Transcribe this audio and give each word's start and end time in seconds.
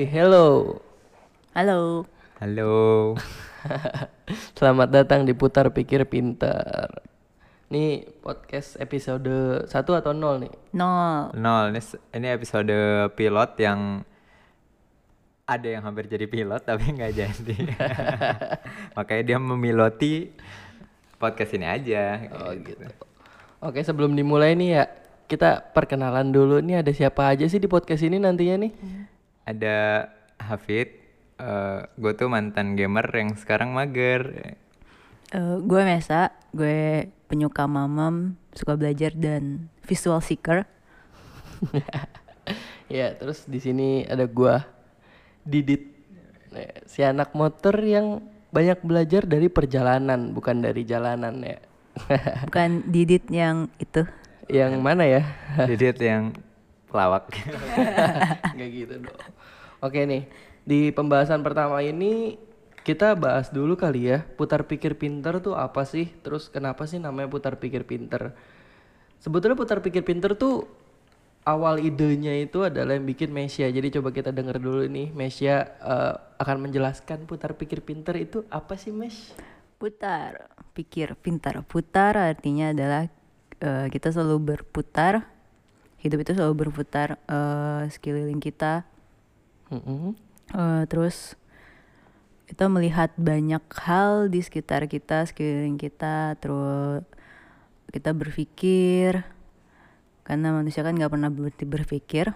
Hai, 0.00 0.08
hello. 0.08 0.80
Halo. 1.52 2.08
Halo. 2.40 2.72
Selamat 4.56 4.88
datang 4.88 5.28
di 5.28 5.36
Putar 5.36 5.68
Pikir 5.76 6.08
Pintar. 6.08 7.04
Ini 7.68 8.08
podcast 8.24 8.80
episode 8.80 9.28
1 9.68 9.68
atau 9.68 10.16
0 10.16 10.40
nih? 10.40 10.52
Nol. 10.72 11.36
Nol. 11.36 11.76
Ini, 11.76 11.80
s- 11.84 12.00
ini 12.16 12.32
episode 12.32 12.72
pilot 13.12 13.50
yang 13.60 14.00
ada 15.44 15.68
yang 15.68 15.84
hampir 15.84 16.08
jadi 16.08 16.24
pilot 16.24 16.64
tapi 16.72 16.96
nggak 16.96 17.12
jadi. 17.12 17.56
Makanya 18.96 19.22
dia 19.28 19.36
memiloti 19.36 20.32
podcast 21.20 21.60
ini 21.60 21.68
aja. 21.68 22.24
Oh 22.40 22.56
gitu. 22.56 22.88
Oke, 23.60 23.84
sebelum 23.84 24.16
dimulai 24.16 24.56
nih 24.56 24.80
ya, 24.80 24.84
kita 25.28 25.60
perkenalan 25.76 26.32
dulu. 26.32 26.56
Nih 26.64 26.80
ada 26.80 26.88
siapa 26.88 27.28
aja 27.36 27.44
sih 27.44 27.60
di 27.60 27.68
podcast 27.68 28.00
ini 28.00 28.16
nantinya 28.16 28.64
nih? 28.64 28.72
Ada 29.50 29.78
Hafid. 30.38 30.88
eh, 31.40 31.80
gue 31.96 32.12
tuh 32.14 32.28
mantan 32.28 32.76
gamer 32.76 33.06
yang 33.10 33.32
sekarang 33.34 33.72
mager. 33.72 34.54
Eh, 35.30 35.56
gue 35.62 35.80
Mesa, 35.82 36.30
gue 36.52 37.08
penyuka 37.26 37.64
mamam, 37.64 38.36
suka 38.52 38.74
belajar 38.74 39.14
dan 39.16 39.70
visual 39.86 40.20
seeker. 40.20 40.66
ya, 42.90 43.14
terus 43.14 43.46
di 43.46 43.60
sini 43.60 43.88
ada 44.04 44.26
gua 44.26 44.64
Didit. 45.42 45.82
Eh, 46.52 46.82
Si 46.84 47.00
anak 47.00 47.32
motor 47.32 47.78
yang 47.80 48.20
banyak 48.50 48.82
belajar 48.82 49.22
dari 49.24 49.46
perjalanan, 49.46 50.34
bukan 50.34 50.60
dari 50.60 50.82
jalanan 50.82 51.38
ya. 51.40 51.58
Bukan 52.46 52.90
Didit 52.90 53.26
yang 53.30 53.70
itu. 53.78 54.02
yang 54.50 54.82
mana 54.82 55.06
ya? 55.06 55.22
Didit 55.62 55.98
yang 56.02 56.34
pelawak. 56.90 57.30
Nggak 58.58 58.70
gitu 58.74 58.94
dong. 59.06 59.18
Oke 59.80 60.04
nih, 60.04 60.28
di 60.66 60.92
pembahasan 60.92 61.40
pertama 61.40 61.80
ini 61.80 62.36
kita 62.84 63.16
bahas 63.16 63.48
dulu 63.48 63.78
kali 63.78 64.10
ya, 64.10 64.26
putar 64.36 64.66
pikir 64.68 64.98
pinter 64.98 65.40
tuh 65.40 65.56
apa 65.56 65.86
sih? 65.86 66.10
Terus 66.20 66.50
kenapa 66.50 66.84
sih 66.84 66.98
namanya 67.00 67.30
putar 67.30 67.56
pikir 67.56 67.86
pinter? 67.86 68.34
Sebetulnya 69.20 69.56
putar 69.56 69.84
pikir 69.84 70.02
pinter 70.04 70.32
tuh 70.36 70.64
awal 71.44 71.80
idenya 71.80 72.36
itu 72.36 72.64
adalah 72.64 72.96
yang 72.96 73.04
bikin 73.08 73.32
Mesia. 73.32 73.68
Jadi 73.68 74.00
coba 74.00 74.12
kita 74.12 74.32
denger 74.32 74.60
dulu 74.60 74.84
nih, 74.88 75.12
Mesia 75.12 75.76
eh, 75.80 76.14
akan 76.40 76.68
menjelaskan 76.68 77.24
putar 77.24 77.56
pikir 77.56 77.84
pinter 77.84 78.16
itu 78.16 78.44
apa 78.52 78.76
sih, 78.76 78.92
Mes? 78.92 79.32
Putar, 79.80 80.52
pikir 80.76 81.16
pintar. 81.16 81.60
Putar 81.64 82.16
artinya 82.16 82.72
adalah 82.72 83.08
eh, 83.60 83.86
kita 83.92 84.12
selalu 84.12 84.56
berputar. 84.56 85.39
Hidup 86.00 86.24
itu 86.24 86.32
selalu 86.32 86.66
berputar 86.66 87.20
eh, 87.28 87.84
sekeliling 87.92 88.40
kita. 88.40 88.88
Mm-mm. 89.70 90.16
Eh, 90.56 90.82
terus 90.90 91.38
kita 92.50 92.66
melihat 92.66 93.14
banyak 93.14 93.62
hal 93.86 94.26
di 94.26 94.42
sekitar 94.42 94.90
kita, 94.90 95.22
sekeliling 95.28 95.78
kita, 95.78 96.34
terus 96.42 97.06
kita 97.94 98.10
berpikir 98.10 99.22
karena 100.26 100.54
manusia 100.54 100.86
kan 100.86 100.94
nggak 100.94 101.10
pernah 101.10 101.30
berhenti 101.30 101.66
berpikir 101.66 102.30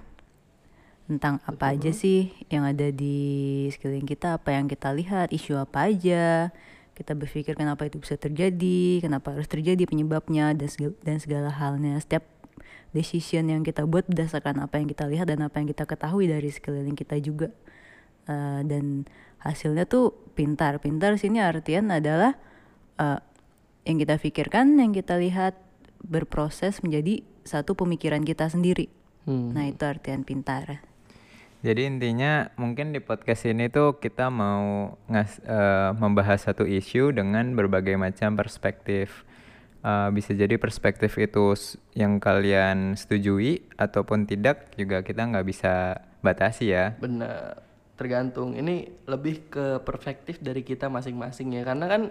tentang 1.05 1.39
apa 1.45 1.77
aja 1.77 1.95
sih 1.95 2.33
yang 2.49 2.65
ada 2.65 2.89
di 2.91 3.69
sekeliling 3.75 4.09
kita, 4.09 4.41
apa 4.41 4.57
yang 4.57 4.67
kita 4.71 4.91
lihat, 4.95 5.31
isu 5.35 5.59
apa 5.61 5.91
aja. 5.91 6.55
Kita 6.95 7.19
berpikir 7.19 7.59
kenapa 7.59 7.91
itu 7.91 7.99
bisa 7.99 8.15
terjadi, 8.15 9.03
kenapa 9.03 9.35
harus 9.35 9.51
terjadi 9.51 9.83
penyebabnya 9.83 10.55
dan 10.55 10.71
segala, 10.71 10.95
dan 11.03 11.17
segala 11.19 11.51
halnya. 11.51 11.99
Setiap 11.99 12.23
decision 12.95 13.51
yang 13.51 13.67
kita 13.67 13.83
buat 13.85 14.07
berdasarkan 14.07 14.63
apa 14.63 14.79
yang 14.79 14.87
kita 14.87 15.05
lihat 15.11 15.27
dan 15.27 15.43
apa 15.43 15.59
yang 15.59 15.69
kita 15.69 15.85
ketahui 15.85 16.31
dari 16.31 16.49
sekeliling 16.49 16.95
kita 16.95 17.19
juga. 17.19 17.51
Eh, 18.25 18.61
dan 18.65 19.05
hasilnya 19.43 19.85
tuh 19.85 20.17
pintar. 20.33 20.81
Pintar 20.81 21.19
sini 21.21 21.43
artian 21.43 21.93
adalah 21.93 22.39
eh, 22.97 23.21
yang 23.85 23.99
kita 24.01 24.17
pikirkan, 24.17 24.81
yang 24.81 24.97
kita 24.97 25.21
lihat 25.21 25.59
berproses 26.01 26.81
menjadi 26.81 27.21
satu 27.45 27.77
pemikiran 27.77 28.25
kita 28.25 28.49
sendiri. 28.49 28.89
Hmm. 29.29 29.53
Nah 29.53 29.69
itu 29.69 29.85
artian 29.85 30.25
pintar. 30.25 30.81
Jadi 31.65 31.89
intinya 31.89 32.53
mungkin 32.61 32.93
di 32.93 33.01
podcast 33.01 33.49
ini 33.49 33.73
tuh 33.73 33.97
kita 33.97 34.29
mau 34.29 34.97
ngas 35.09 35.41
eh, 35.45 35.91
membahas 35.97 36.45
satu 36.45 36.69
isu 36.69 37.13
dengan 37.17 37.57
berbagai 37.57 37.97
macam 37.97 38.37
perspektif. 38.37 39.25
Eh, 39.85 40.09
bisa 40.17 40.33
jadi 40.33 40.57
perspektif 40.57 41.13
itu 41.21 41.53
yang 41.93 42.17
kalian 42.17 42.97
setujui 42.97 43.69
ataupun 43.77 44.25
tidak 44.25 44.73
juga 44.81 45.05
kita 45.05 45.29
nggak 45.29 45.45
bisa 45.45 46.01
batasi 46.25 46.73
ya. 46.73 46.97
Benar, 46.97 47.61
tergantung. 47.93 48.57
Ini 48.57 49.05
lebih 49.05 49.53
ke 49.53 49.85
perspektif 49.85 50.41
dari 50.41 50.65
kita 50.65 50.89
masing-masing 50.89 51.61
ya. 51.61 51.69
Karena 51.69 51.85
kan 51.85 52.03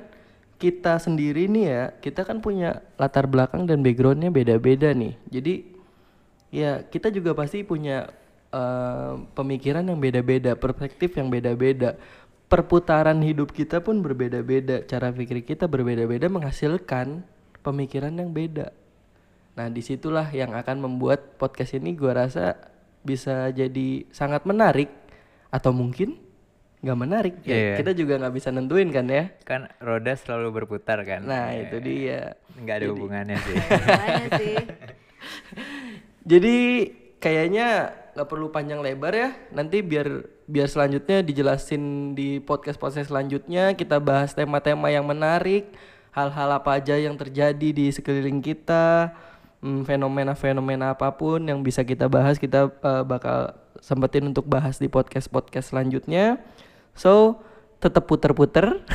kita 0.61 1.01
sendiri 1.01 1.49
nih 1.49 1.65
ya, 1.65 1.83
kita 1.97 2.21
kan 2.29 2.45
punya 2.45 2.85
latar 3.01 3.25
belakang 3.25 3.65
dan 3.65 3.81
backgroundnya 3.81 4.29
beda-beda 4.29 4.93
nih. 4.93 5.17
Jadi 5.33 5.53
ya 6.53 6.85
kita 6.85 7.09
juga 7.09 7.33
pasti 7.33 7.65
punya 7.65 8.05
eh, 8.53 9.13
pemikiran 9.33 9.81
yang 9.81 9.97
beda-beda, 9.97 10.53
perspektif 10.53 11.17
yang 11.17 11.33
beda-beda. 11.33 11.97
Perputaran 12.53 13.17
hidup 13.25 13.49
kita 13.49 13.81
pun 13.81 14.05
berbeda-beda, 14.05 14.85
cara 14.85 15.09
pikir 15.09 15.41
kita 15.41 15.65
berbeda-beda 15.65 16.29
menghasilkan 16.29 17.32
pemikiran 17.63 18.13
yang 18.13 18.29
beda. 18.29 18.75
Nah, 19.53 19.69
di 19.69 19.79
situlah 19.79 20.27
yang 20.29 20.51
akan 20.51 20.77
membuat 20.79 21.37
podcast 21.37 21.73
ini 21.73 21.93
gua 21.93 22.25
rasa 22.25 22.57
bisa 23.01 23.49
jadi 23.49 24.07
sangat 24.09 24.43
menarik 24.43 24.89
atau 25.47 25.71
mungkin 25.71 26.17
nggak 26.79 26.99
menarik. 26.99 27.35
Ya, 27.41 27.55
Iya. 27.55 27.75
Kita 27.79 27.91
juga 27.93 28.19
nggak 28.19 28.35
bisa 28.35 28.51
nentuin 28.51 28.91
kan 28.91 29.07
ya. 29.07 29.31
Kan 29.43 29.71
roda 29.79 30.11
selalu 30.13 30.51
berputar 30.53 30.99
kan. 31.03 31.23
Nah, 31.23 31.55
Eh, 31.55 31.63
itu 31.63 31.77
dia. 31.79 32.35
nggak 32.59 32.75
ada 32.75 32.87
hubungannya 32.91 33.37
sih. 33.39 33.55
sih. 34.35 34.55
Jadi 36.31 36.57
kayaknya 37.17 37.67
nggak 38.13 38.27
perlu 38.27 38.51
panjang 38.51 38.79
lebar 38.79 39.13
ya. 39.13 39.29
Nanti 39.51 39.79
biar 39.79 40.07
biar 40.43 40.67
selanjutnya 40.67 41.23
dijelasin 41.23 42.13
di 42.13 42.43
podcast-podcast 42.43 43.07
selanjutnya 43.07 43.75
kita 43.75 43.99
bahas 43.99 44.35
tema-tema 44.35 44.91
yang 44.91 45.07
menarik, 45.07 45.71
hal-hal 46.13 46.49
apa 46.53 46.77
aja 46.77 46.95
yang 46.95 47.17
terjadi 47.17 47.69
di 47.73 47.89
sekeliling 47.89 48.39
kita, 48.39 49.11
hmm, 49.65 49.83
fenomena-fenomena 49.83 50.93
apa 50.93 51.09
pun 51.09 51.41
yang 51.41 51.65
bisa 51.65 51.81
kita 51.81 52.05
bahas 52.05 52.37
kita 52.37 52.69
eh, 52.69 53.03
bakal 53.03 53.57
sempetin 53.81 54.29
untuk 54.29 54.45
bahas 54.45 54.77
di 54.77 54.87
podcast-podcast 54.87 55.73
selanjutnya. 55.73 56.37
So, 56.93 57.41
tetap 57.81 58.05
puter-puter. 58.05 58.85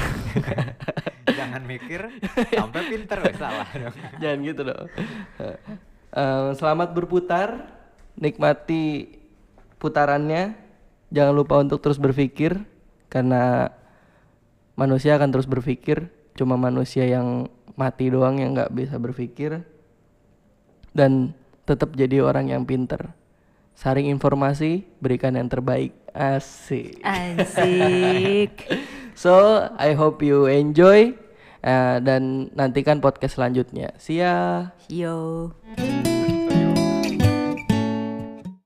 Jangan 1.39 1.63
mikir 1.67 2.09
sampai 2.55 2.83
pinter 2.89 3.19
weh, 3.21 3.35
salah 3.37 3.69
dong. 3.75 3.97
Jangan 4.23 4.39
gitu 4.47 4.61
dong. 4.65 4.87
Eh, 6.15 6.51
selamat 6.57 6.95
berputar, 6.95 7.69
nikmati 8.15 9.19
putarannya. 9.83 10.55
Jangan 11.11 11.35
lupa 11.35 11.61
untuk 11.61 11.83
terus 11.83 11.99
berpikir 11.99 12.57
karena 13.11 13.75
manusia 14.79 15.19
akan 15.19 15.35
terus 15.35 15.51
berpikir. 15.51 16.18
Cuma 16.39 16.55
manusia 16.55 17.03
yang 17.03 17.51
mati 17.75 18.07
doang 18.15 18.39
yang 18.39 18.55
nggak 18.55 18.71
bisa 18.71 18.95
berpikir 19.03 19.67
dan 20.95 21.35
tetap 21.67 21.99
jadi 21.99 22.23
orang 22.23 22.55
yang 22.55 22.63
pinter. 22.63 23.11
Saring 23.75 24.11
informasi, 24.11 24.87
berikan 25.03 25.35
yang 25.35 25.51
terbaik. 25.51 25.95
Asik. 26.15 27.03
Asik. 27.03 28.55
So, 29.19 29.67
I 29.83 29.99
hope 29.99 30.23
you 30.23 30.47
enjoy 30.47 31.11
eh, 31.67 31.97
dan 32.07 32.55
nantikan 32.55 33.03
podcast 33.03 33.35
selanjutnya. 33.35 33.91
See 33.99 34.23
ya. 34.23 34.71
Yo. 34.87 35.51